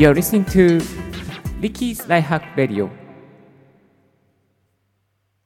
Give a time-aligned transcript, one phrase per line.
[0.00, 0.80] You're listening to
[1.60, 2.88] Ricky's Lifehack Radio.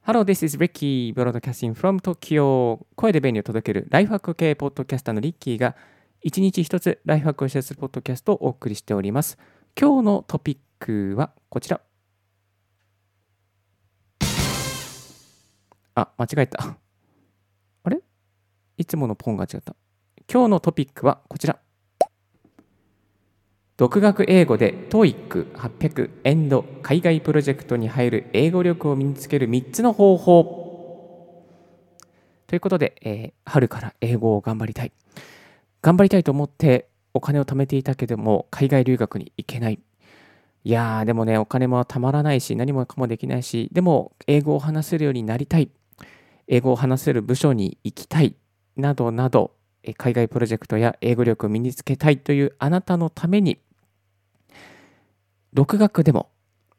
[0.02, 2.78] Hello, this is Ricky, broadcasting from Tokyo.
[2.94, 5.74] 声で便利を届けるライフハック系ポッドキャスターのリッキーが
[6.22, 9.36] 一日一つライフハックをシェアするポッドキャストをお送りしております。
[9.76, 11.80] 今日のトピックはこちら。
[15.96, 16.76] あ、間違えた。
[17.82, 17.98] あれ？
[18.76, 19.74] いつものポンが違った。
[20.32, 21.58] 今日のトピックはこちら。
[23.76, 30.44] 独学英語で TOEIC800 エンド海外プロジェクトに入る英語力を身につける3つの方法。
[32.46, 34.92] ということで、えー、春から英語を頑張りたい。
[35.82, 39.80] 頑張りたいと思ってお金を貯めていたけども海外留学に行けない。
[40.62, 45.68] いやーでもねお金もたまらないし何もかもできないしでも英語を話せるようになりたい。
[46.46, 48.36] 英語を話せる部署に行きたい。
[48.76, 49.50] などなど
[49.98, 53.58] 海外プロジェクトや英語力を身につけたいというあなたのために
[55.54, 56.30] 独学でも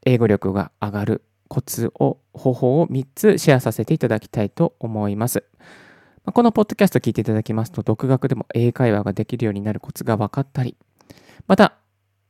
[0.06, 5.46] 英語力が上がるコツを、方法を3つシェアさせていただきたいと思います。
[6.26, 10.76] このポッドキャストを聞いていただきますと、独学でも英会話ができるようになるコツが分かったり、
[11.48, 11.76] また、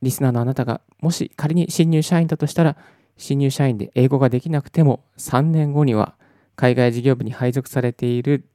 [0.02, 2.76] リスナーのあなたがもし仮に新入社員だとしたら、
[3.16, 6.14] 新入社員で英語ができなくても、3年後には
[6.54, 8.48] 海外事業部に配属されている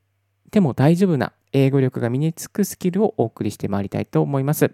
[0.52, 4.74] でも大丈夫な英語力が身につくスキルをお送りしてまいりたいと思います。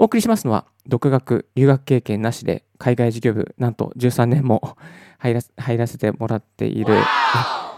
[0.00, 4.78] お送りしますのは、独学、留学経験なしで海外事業部、なんと13年も
[5.18, 6.94] 入ら入らせてもらっている、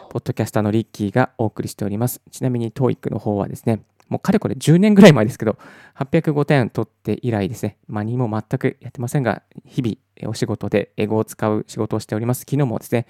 [0.09, 2.23] ポッドキャスターのリッキーがお送りしております。
[2.31, 5.59] ちなみに TOEIC の方はですね、もうかれこれ10年ぐらい前ですけど、
[5.97, 12.42] 805点取って以来ですね、何も全くやってませんが、日々お仕事で英語を使う仕事をしております。
[12.42, 13.09] 昨日もですね、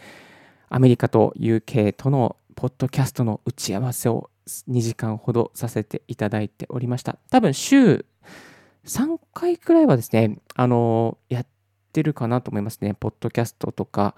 [0.70, 4.31] アメリカと UK とのポッドキャストの打ち合わせを
[4.70, 7.19] 2時間ほどさせていただいておりました。
[7.28, 8.06] 多分週
[8.87, 11.47] 3回くらいはですね、あの、やっ
[11.93, 12.94] てるかなと思いますね。
[12.94, 14.15] ポッドキャストとか、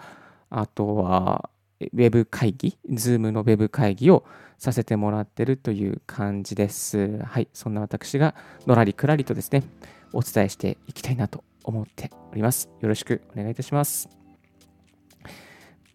[0.49, 4.25] あとは、ウェブ会議、ズームのウェブ会議を
[4.59, 7.19] させてもらってるという感じです。
[7.25, 8.35] はい、そんな私が
[8.67, 9.65] のらりくらりとですね、
[10.13, 12.71] お伝えしていきたいなと思っております。
[12.81, 14.09] よろしくお願いいたします。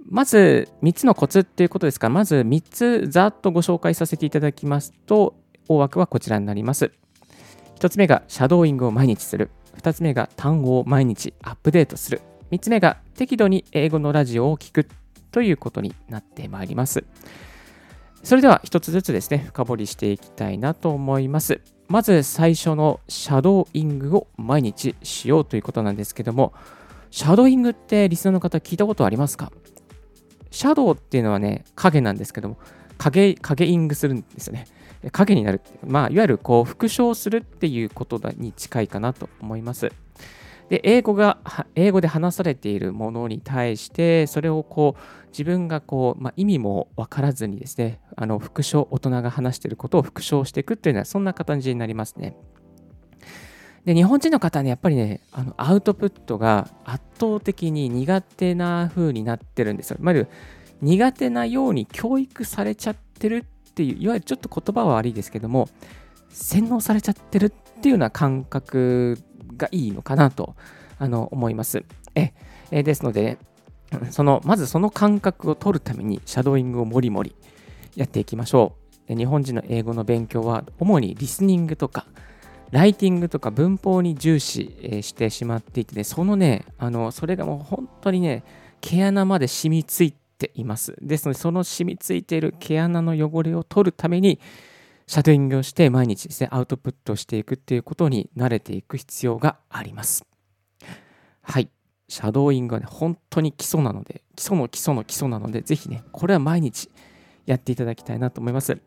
[0.06, 5.36] まず3つのコツっていうことですが、まず3つざっとご紹介させていただきますと、
[5.68, 6.92] 大枠はこちらになります。
[7.80, 9.52] 1つ目がシャドーイングを毎日する。
[9.78, 12.22] 2つ目が単語を毎日アップデートする。
[12.52, 14.88] 3つ目が適度に英語のラジオを聴く
[15.32, 17.06] ということになってまいります。
[18.22, 21.62] それでは1つずつですね、深掘りしていきたいなと思います。
[21.88, 26.54] まず最初のシャドーイングを毎日しようということなんですけども、
[27.12, 29.54] シャドーイングってリスナーの方聞いたことありますか？
[30.52, 32.58] シャドウっていうのはね、影なんですけども、
[33.00, 34.68] 影、影イングするんですよね。
[35.12, 35.62] 影になる。
[35.88, 39.92] まあ、いわゆるこう復唱するっていうことに近いかなと思います。
[40.70, 41.40] で、英語が、
[41.74, 52.36] 英語で話されているものに対して、それをこう、自分がこう、まあ、意味も分からずにですね、あの、復唱、大人が話していることを復唱していくっていうのは、そんな形になりますね。
[53.86, 59.98] で、日本人の方はね、やっぱりね、あのアウトプットが圧倒的に苦手な風になってるんですよ。
[60.00, 60.28] まる
[60.82, 65.70] 苦手なように教育されちゃってるっていう、いわゆるちょっと言葉は悪いですけども、
[66.30, 69.18] 洗脳されちゃってるっていうような感覚
[69.58, 70.56] がいいのかなと
[70.98, 71.84] あの思います。
[72.16, 72.34] え
[72.72, 73.38] えですので、
[74.12, 77.36] そのまずその感覚を取るためにシャドーイングをもりもり
[77.96, 78.76] やっていきましょ
[79.08, 79.16] う。
[79.16, 82.06] 日本人の英語の勉強は主にリスニングとか
[82.70, 88.44] ライティングとか文法に重視してしまっていてね、そのね、あのそれがもう本当にね、
[88.82, 90.96] 毛穴まで染みついてています。
[91.02, 94.40] ですので、その染みついている毛穴の汚れを取るために、
[95.06, 100.26] シャドウイングをして毎日ですね、アウトプットしていくっていうことに慣れていく必要があります。
[101.42, 101.70] はい。
[102.08, 106.90] シャドーイングはね、本当に基礎なので、基礎の基礎の基礎なので、ぜひね、これは毎日
[107.46, 108.80] やっていただきたいなと思います。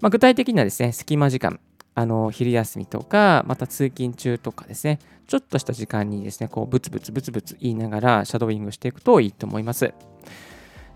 [0.00, 1.60] まあ、具体的にはですね、隙間時間、
[1.94, 4.98] あの昼休みとか、また通勤中とかですね、
[5.28, 9.92] ちょっとした時間にですね、こうブツブツブツブツ言いながらシャドーイングしていくといいと思います。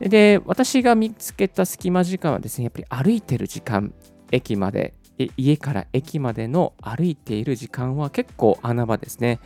[0.01, 3.95] で、私が見つけた隙間時間はですね、やっぱり歩いてる時間、
[4.31, 4.95] 駅まで、
[5.37, 9.41] 家から駅までの歩いている時間は結構穴場ですね。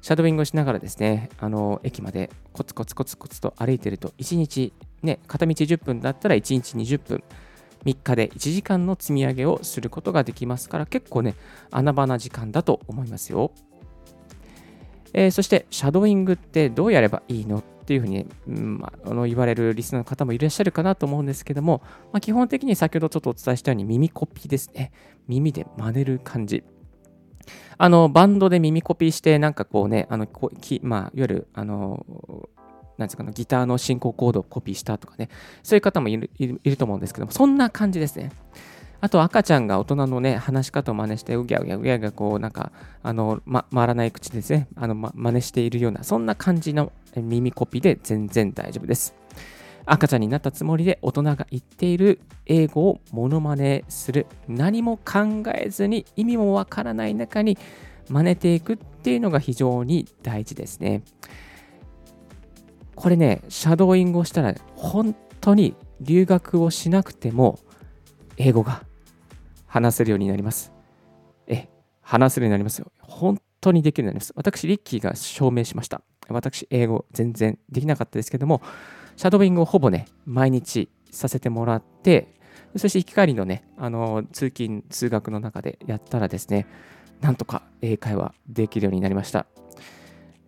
[0.00, 4.72] シャドウイングをしながらですね、あの、駅までコツコツコツコツと歩いてると、1日、
[5.02, 7.24] ね、片道10分だったら1日20分、
[7.84, 11.34] 3日で1時間の積み上げをすることができますから、結構ね、
[11.72, 13.50] 穴場な時間だと思いますよ。
[15.12, 21.80] えー、そして、シャドウイングってどうやればいいのっていうふうに、うんあ、の言われるリスナーの方もいらっしゃるかなと思うんですけども、
[22.12, 24.92] まあ、基本的に先ほどちょっとお伝えしたように耳コピーですね。
[25.26, 26.64] 耳で真似る感じ。
[27.78, 32.04] あの、バンドで耳コピーして、なんかこうね、あの、きまあ、いわゆる、あの、
[32.98, 35.30] なんですかね、ギターの進行コードをコピーしたとかね、
[35.62, 38.32] そういう方もいるいると思うんですけども、そんな感じですね。
[39.00, 42.72] あと赤ちゃんが大人のね、話し方を真似して、うぎゃうぎゃうぎゃうぎゃこう、なんか、
[43.02, 49.14] あの、ま、回らない口ですね、あの、ま、真似しているような、そんな感じの耳コピで全然大丈夫です。
[49.86, 54.26] 赤ちゃんになったつもりで大人が言っている英語をモノマネする。
[54.46, 57.56] 何も考えずに意味もわからない中に
[58.10, 61.02] 真似ていくっていうのが非常に大事ですね。
[62.96, 67.58] これね、シャドーイングをしたら、本当に留学をしなくても
[68.36, 68.84] 英語が
[69.68, 70.72] 話せるようになります。
[71.46, 71.68] え、
[72.00, 72.90] 話せるようになりますよ。
[73.00, 74.32] 本当にできるようになります。
[74.34, 76.02] 私、リッキーが証明しました。
[76.28, 78.60] 私、英語全然できなかったですけども、
[79.16, 82.34] シャドーイングをほぼね、毎日させてもらって、
[82.76, 86.66] そして行き帰りのね、あの通勤・通学の中でやったらですね、
[87.20, 89.46] なんとか英会話できるようになりました。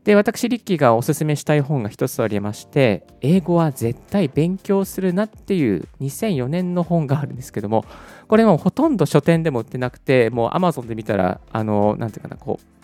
[0.05, 7.85] で、私、リッキーがおすすめしたい本が一つありまして、英語は絶対勉強するなっていう2004年の本があるんですけども、
[8.27, 12.80] これもほとんど書店でも売ってなくて、もう Amazon で見たら、あの、なんていうかな、こう、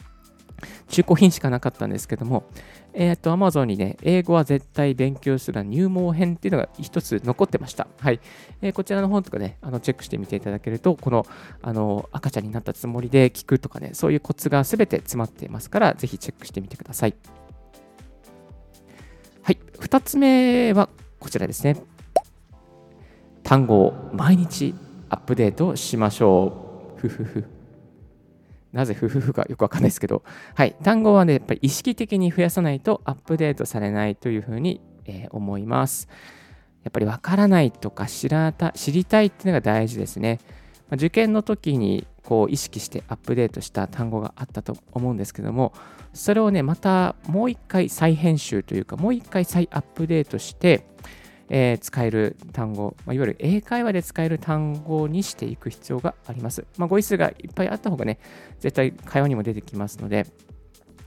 [0.88, 2.44] 中古品しかなかったんですけども、
[2.94, 7.86] えっ、ー、と、Amazon にね、英語は絶対勉強する入門編っていうのが一つ残ってました。
[8.00, 8.20] はい。
[8.62, 11.26] えー、こちらの本とかね、あのチェックしてみていただけると、この、
[11.60, 17.14] あの、赤ちゃんになったつもりで聞くとかね、そういうコツがすべて詰まっていますから、ぜひチェックしてみてください。
[19.42, 19.58] はい。
[19.78, 20.88] 二つ目は
[21.20, 21.76] こちらですね。
[23.42, 24.74] 単語を毎日
[25.08, 27.00] アップデートしましょう。
[27.00, 27.55] ふふふ。
[28.76, 30.22] なぜ夫婦かよくわかんないですけど、
[30.54, 36.08] はい、単語はね、やっぱり意識的に増やさないとアップデートされないというふうに、えー、思います。
[36.84, 40.38] やっぱりわからないとか知らた知りたいっていうのが大事ですね。
[40.90, 45.72] まあ、受験の時にこう意識してアップデートした単語があったと思うんですけども、
[46.12, 50.86] それをね、またもう一回再編集というか、もう一回再アップデートして、
[51.48, 56.64] えー、使える単語、まあ、いわゆる英会話で使える単語にしていく必要があります。
[56.76, 58.18] まあ、語彙数がいっぱいあった方がね、
[58.58, 60.26] 絶対会話にも出てきますので、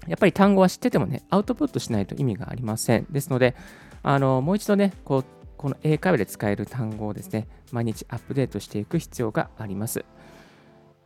[0.07, 3.05] やっぱり単語は知っててもね、アウトプットしないと意味がありません。
[3.09, 3.55] ですので、
[4.01, 5.25] あのもう一度ね、こう
[5.57, 10.05] この英会話で使える単語をですね、毎日アップデートしていく必要があります。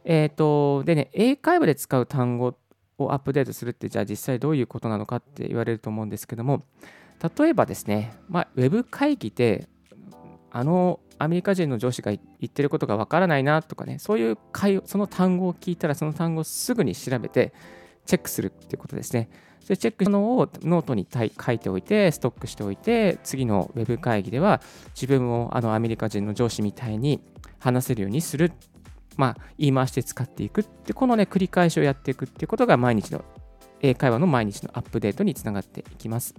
[0.06, 2.56] えっ、ー、と、でね、英会話で使う単語
[3.00, 6.63] をアップデートするって、じゃあ実際どういうことなのかって言われると思うんですけども、
[7.37, 9.69] 例えばですね、まあ、ウェブ会議で、
[10.51, 17.53] あのアメリカ人の上司が言ってることがわからないなとかね、そういう会その単語を聞いたら、その単語をすぐに調べて、
[18.05, 19.29] チェックするっていうことですね。
[19.67, 24.61] でチェックしたのをノートに書いておいて、ストックしておいて、次のウェブ会議では
[24.93, 27.21] 自分をあのアメリカ人の上司みたいに
[27.59, 28.51] 話せるようにする。
[29.15, 33.23] まあ、言い回して使っていくって、このね、繰り返しをやっていくっていうことが毎日の
[33.79, 36.33] 英会話の毎日のアップデートにつながっていきます。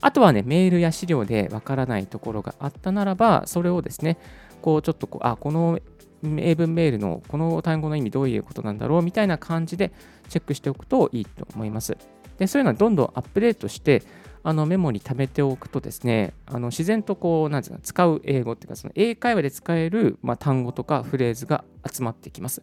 [0.00, 4.18] あとはね、メールや資料でわからないところがあったならば、それをですね、
[4.60, 5.78] こうちょっとこう、あ、この
[6.24, 9.92] 英文メールのこの単語の意味どういうことなんだろうみたいな感じで
[10.28, 11.96] チェックしておくといいと思います。
[12.38, 14.02] でそういうのはどんどんアップデートして
[14.44, 22.60] あのメモに貯めておくとですね、あの自然とこう、なんですか、使う英語っていうか、その英会話で使える、まあ、単語とかフレーズが集まってきます。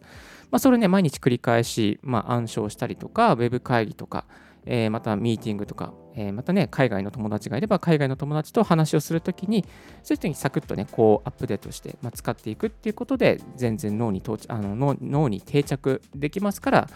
[0.50, 4.26] まあ、それね、毎日繰り返し、まあ、暗唱したりとか、ウェブ会議とか、
[4.66, 9.64] えー、またミーティングとか、えー、またね、海外の友達がいれば、海外の友達と話をするときに、
[10.02, 16.88] そういう人にサクッとね、こうアップデートして、まあ、使っていくっていうことで、全然脳に到あの脳脳に定着できますから、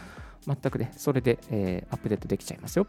[0.47, 2.87] 全くね、それで、えー、アップデートできちゃいますよ。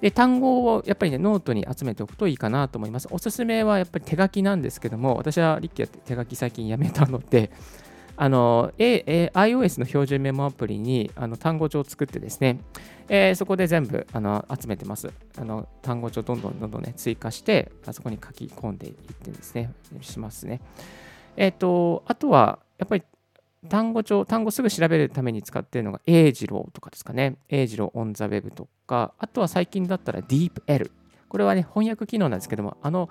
[0.00, 3.08] で、単語をやっぱりね、ノートに集めておくといいかなと思います。
[3.10, 7.50] おすすめはやっぱり手書きなんですけども、私はリッキーは手書き最近やめたので、
[8.16, 12.60] あの、A A、iOS の標準メモアプリにあの単語帳を作ってですね、
[13.08, 15.12] えー、そこで全部あの集めてます。
[15.38, 20.60] あの単語帳どんどんどんどんね、追加して、あそこに書き込んでいってですね、しますね。
[21.36, 23.04] えっ、ー、と、あとは、やっぱり
[23.68, 27.36] 単語帳、単語すぐ調べるために使っているのが、英次郎とかですかね。
[27.48, 30.90] 英次郎オンザウェブとか、あとは最近だったら DeepL。
[31.28, 33.10] これはね、翻訳機能なんですけども、あの、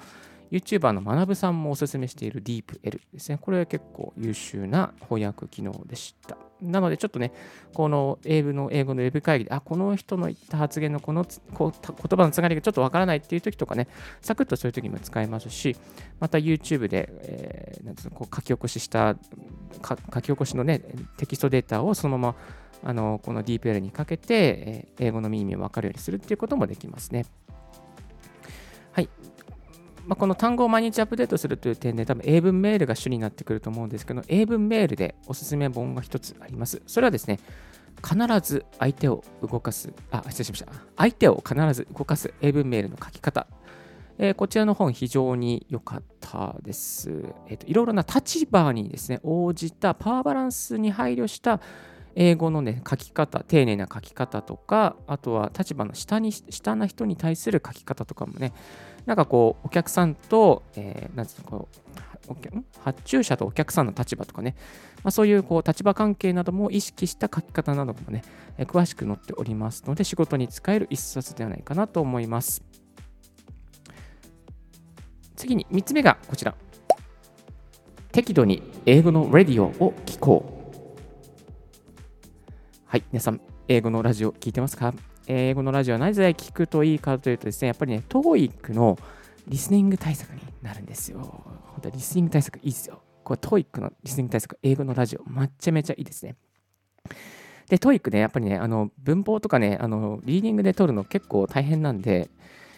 [0.56, 3.38] YouTuber の学さんもおすすめしている DeepL ですね。
[3.42, 6.38] これは結構優秀な翻訳機能でした。
[6.62, 7.34] なので、ちょっとね、
[7.74, 13.90] この英語の英語のウェブ会議で、あ、この人の言った発言のこのこ言葉のつがりがちょっとわからないっていう時とかね、
[14.22, 15.76] サクッとそういう時も使えますし、
[16.22, 19.18] また YouTube で、えー、なんうのこう書き起こしした
[19.84, 20.80] 書き起こしのね、
[21.18, 22.36] テキストデータをそのまま
[22.84, 27.26] あのこの DeepL にかけて、えー、英語の意味を分かるようにするっていうこともできますね。
[30.08, 36.82] まあ、この単語を毎日アップデートするという点で、多分英文メールが主になってくると思うんですけど、英文メールでおすすめ本が一つあります。
[36.86, 37.40] それはですね、
[38.04, 40.72] 必ず相手を動かす、あ、失礼しました。
[40.98, 43.48] 相手を必ず動かす英文メールの書き方。
[44.18, 47.10] えー、こちらの本非常に良かったです。
[47.48, 51.60] えーと、いろいろな立場にですね、応じたパワーバランスに配慮した
[52.16, 58.54] 英語のね、書き方、丁寧な書き方とか、あとは立場の下に、下な人に対する書き方とかもね、
[59.06, 61.76] なんかこう、お客さんと、えー、なんつうの、こう、
[62.80, 64.56] 発注者とお客さんの立場とかね、
[65.04, 68.24] まあ、そういうこう立場関係なども意識した書き方などもね、
[68.58, 72.64] えー、詳しく載っておりますので、仕事に使える一冊ではないかなと思います。
[75.36, 76.56] 次に3つ目がこちら。
[78.12, 80.55] 適度に英語のラディオを聞こう。
[82.96, 84.94] はい、皆さん、英語のラジオ聞いてますか？
[85.28, 88.98] 英語のラジオはなぜ聞くといいかというとですね、やっぱりね、TOEIC の
[89.50, 91.20] リスニング対策になるんですよ。
[91.20, 93.02] 本当リスニング対策いいですよ。
[93.26, 96.38] これ TOEIC のリスニング対策、英語のラジオ、めちゃめちゃいいですね。
[97.68, 102.30] で、TOEIC ね、やっぱりね、あの文法とかね、あのリーディングで取るの結構大変なんで、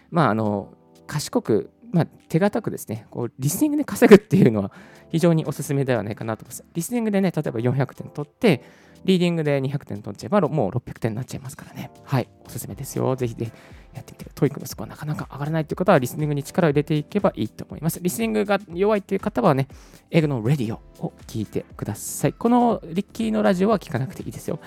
[0.10, 0.74] まあ、あの、
[1.06, 4.72] 賢くまあ、手堅くですね、こうリスニングで稼ぐっていうのは
[5.10, 6.66] 非常におすすめではないかなと思います。
[6.74, 8.64] リスニングでね、例えば400点取って、
[9.08, 11.92] リーディングで200点取っちゃえば、もう600点になっちゃいますからね。
[12.04, 13.16] はい、おすすめですよ。
[13.16, 13.52] ぜひね、
[13.94, 14.30] やってみて。
[14.36, 18.00] TOEIC のスコアなかなか上がらないという方は、リスニングに力を入れていけばいいと思います。
[18.02, 19.70] リスニングが弱いという方はね、
[20.12, 22.34] 英語のレディオを聞いてください。
[22.34, 24.60] このリッキーのラジオは聞かなくていいですよ。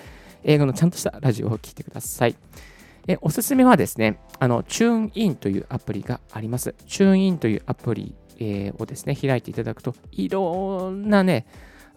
[0.43, 2.35] 英語のちゃんとしたラジオを聞いてください。
[3.07, 6.73] えおすすめはですね、あの、 TuneIn というアプリがあります。
[6.87, 11.45] TuneIn というアプリ、えー、をですね、開いていただくと、いろんなね、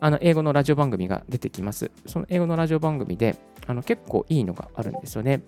[0.04, 1.90] あの英語のラジオ番組が出てきます。
[2.04, 5.40] その英語のラジオ番組であの結構いいのがあるんですよね。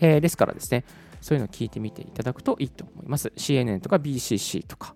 [0.00, 0.86] えー、ですからですね、
[1.20, 3.30] そういうのを聞いてみていただくといいと思います。
[3.36, 4.94] CNN とか BBC とか、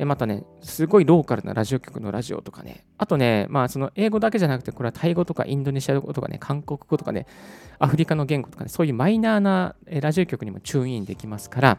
[0.00, 7.26] またね、すごいローカルなラジオ局のラジオとかね、あとね、まあその英語だけじゃなくて、これはタイ語とかインドネシア語とかね、韓国語とかね、
[7.78, 11.78] アフリカの言語とかね、そういうマイナーなラジオ局にも TuneIn できますから、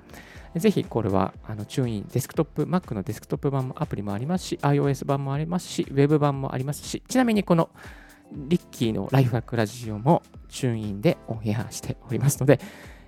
[0.55, 7.69] ぜひこれはあの TuneIn、デスクトップ、Mac のデスクトップ版もアプリもありますし、iOS 版もありますし、Web 版もありますし、ちなみにこの
[8.33, 12.59] リッキーのライフハックラジオもチューインでオンエアしておりますので、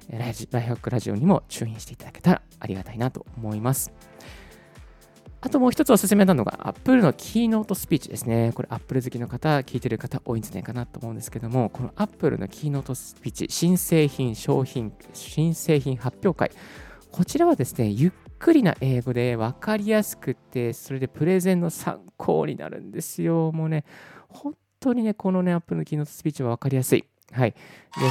[0.10, 3.92] ライフハックラジオにもチューインしていただけたらありがたいなと思います。
[5.46, 8.54] あともう一つおすすめなのが Apple のキーノートスピーチですね。
[8.56, 16.52] これ Apple 好きの方、聞いてる方多いんじゃないかなと思うんですけども、この Apple のキーノートスピーチ、新製品、商品、新製品発表会。
[17.14, 23.52] こちらはですね、ゆっくりな英語で分かりやすくて、それでプレゼンの参考になるんですよ。
[23.52, 23.86] もうね、
[24.30, 27.06] 本当にね、このね、アップのキーノートスピーチは分かりやすい。
[27.32, 27.52] はい。
[27.52, 27.58] で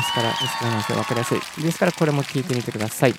[0.00, 0.56] すから、です
[0.86, 1.64] から分かりやすい。
[1.64, 3.14] ですから、これも聞いてみてください。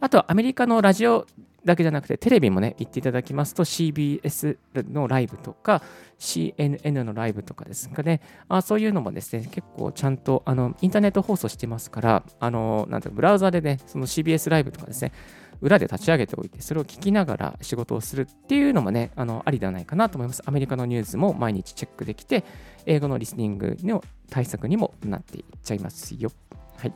[0.00, 1.26] あと、アメリカのラジオ
[1.64, 4.56] だけじゃなくて、テレビもね、言っていただきますと、CBS
[4.90, 5.82] のライブとか、
[6.18, 15.12] CNN のライブとかですかね、あそういうのもですね、結構ちゃんとあのインターネット放送してますから、あのなんてブラウザでね、その CBS ライブとかですね、
[15.60, 20.42] 裏で立ち上げておいて、それを聞きながら仕事をするっていうのもね、あのありではないかなと思います。
[20.46, 22.44] アメリカのニュースも毎日チェックできて、
[22.86, 26.30] 英語のリスニングの対策にもなっていっちゃいますよ。
[26.76, 26.92] はい。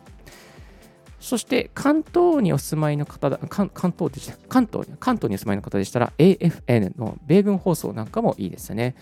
[1.25, 8.95] そして関東にお住まいの方だ、関東でした関東関東にお住まいの方でしたら AFN の米軍放送なんかもいいですよね。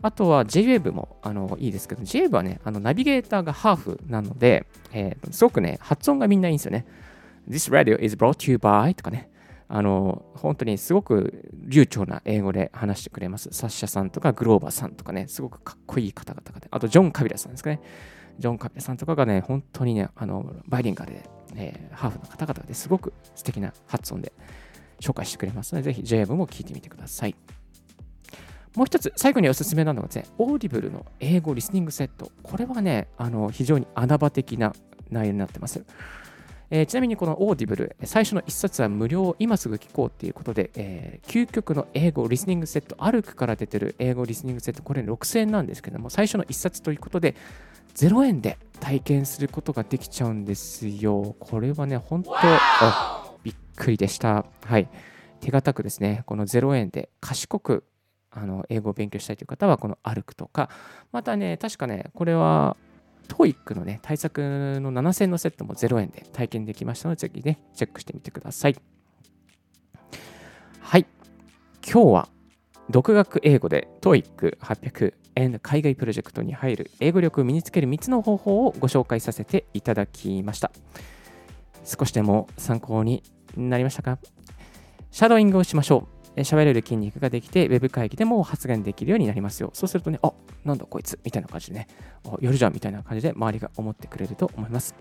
[0.00, 6.86] あとは JWAVE もあのいいですけど、JWAVE はね、あのナビゲーターがハーフなので、えー、すごくね、発音がみんないいんですよね。
[7.50, 9.28] This radio is brought to you by とかね、
[9.68, 13.48] あの本当にすごく流暢な英語で話してくれます。
[13.50, 17.80] サッシャさんとかグローバーさんとかね、すごくかっこいい方々がね、あとジョン・カビラさんですかね。
[18.38, 24.32] ジョン・カビラさんとかがね、本当にね、あのバイリンガルでえー、ハーフの方々ですごく素敵な発音で
[25.00, 27.36] 紹介してくれますので、ぜひ JM も聞いてみてください。
[28.74, 32.30] もう一つ、最後におすすめなのがですね、 Audible の英語リスニングセット。
[32.42, 34.74] これはね、あの非常に穴場的な
[35.10, 35.84] 内容になってます。
[36.68, 47.36] えー、ちなみにこの Audible、最初の1冊は無料、今すぐ聞こうっていうことで、えー、究極の英語リスニングセット、アルクから出てる英語リスニングセット、これ6000円なんですけども、最初の1冊ということで、
[47.96, 51.34] 0円で体験することができちゃうんですよ。
[51.40, 52.30] これはね、本当、
[53.42, 54.44] びっくりでした。
[54.64, 54.88] はい。
[55.40, 57.84] 手堅くですね、この0円で賢く
[58.30, 60.68] あの英語を勉強したいという方は、この歩くとか、
[61.10, 62.76] またね、確かね、これは
[63.28, 64.40] TOEIC のね、対策
[64.80, 68.76] の7000のセットも0円で体験できましたので、ぜひね、チェックしてみてください。
[70.80, 71.06] はい。
[71.82, 72.28] 今日は
[72.90, 75.25] 独学英語で TOEIC800 円
[75.62, 80.72] 海外プロジェクトに入る英語力を身につける3つの方法をご紹介させていただきました。
[81.84, 83.22] 少しでも参考に
[83.56, 84.18] なりましたか？
[85.10, 86.40] シャドーイングをしましょう。
[86.40, 89.70] 喋れる筋肉ができて、ウェブ会議でも発言できるようになりますよ。
[89.72, 90.32] そうするとね、あ
[90.64, 91.88] なんだこいつみたいな感じでね、
[92.40, 94.94] やるじゃんみたいな感じで周りが思ってくれると思います。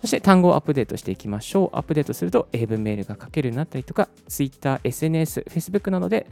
[0.00, 1.76] そして単語をアップデートしていきましょう。
[1.76, 6.26] アップデートすると英文メールが書けるようになったりとか、Twitter、SNS、Facebook などで、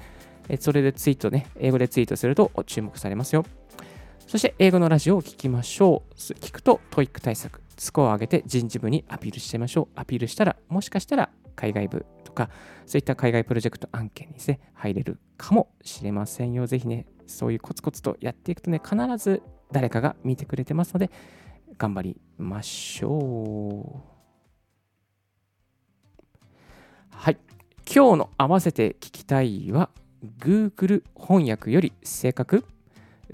[0.60, 3.44] それでツイートね、英語でツイートすると注目されますよ。
[4.26, 6.14] そして英語のラジオを聞きましょう。
[6.14, 9.88] 聞くと TOEIC 対策、スコアを上げて人事部にアピールしてみましょう。
[9.94, 12.48] アピールしたら、もしかしたら海外部とか、
[12.86, 16.66] そういった海外プロジェクト案件にですね、入れるかもしれませんよ。
[16.66, 21.10] ぜひね、そういうコツコツとやっていくとね、必ず誰かが見てくれてますので、
[21.78, 24.12] 頑張りましょう。
[27.10, 27.38] はい。
[27.86, 29.90] 今日の合わせて聞きたいは、
[30.38, 32.64] Google 翻訳より正確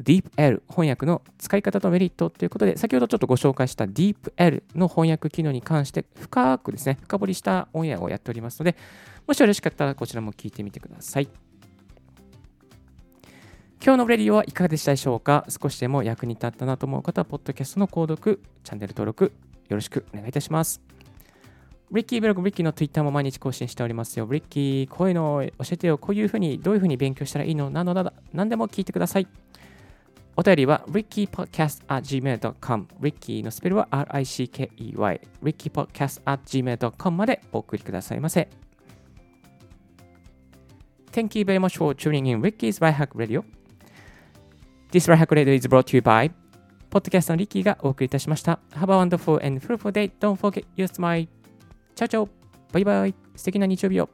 [0.01, 8.77] ？DeepL 翻訳の使い方とメリットということで、先ほどちょっとご紹介した DeepL の翻訳機能に関して深くですね、深掘りしたオンエアをやっておりますので、
[9.27, 11.29] もしよろしかったらこちらも聞いてみてください。
[13.85, 15.45] 今日のレディオはいかがでしたでしょうか？
[15.49, 19.33] 少しでも役に立ったなと思う方は、ポッドキャストの購読、チャンネル登録、
[19.69, 20.81] よろしくお願いいたします。
[21.91, 24.29] リッキーブログ、リッキーの Twitter も毎日更新しておりますよ。
[24.31, 25.97] リッキー、こういうのを教えてよ。
[25.97, 29.29] こういうふうに、どういうふうに勉強したらいいのなのなど、何でも聞いてください。
[30.37, 38.49] お便りは rickypodcast.gmail.com ricky のスペルは r-i-c-k-e-y rickypodcast.gmail.com までお送りくださいませ。
[41.11, 43.43] Thank you very much for tuning in Ricky's Right Hack Radio.
[44.93, 46.31] This Right Hack Radio is brought to you by
[46.89, 48.61] ポッドキャストのリッキーがお送りいたしました。
[48.75, 50.13] Have a wonderful and fruitful day.
[50.21, 51.38] Don't forget your smile.
[51.99, 52.29] チャオチャオ。
[52.73, 53.15] バイバイ。
[53.35, 54.09] 素敵な日曜日を。